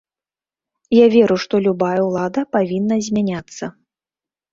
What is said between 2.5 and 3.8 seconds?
павінна змяняцца.